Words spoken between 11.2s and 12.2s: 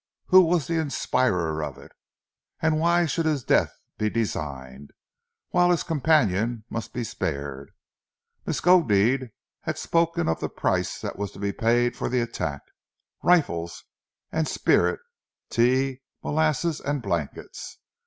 to be paid for the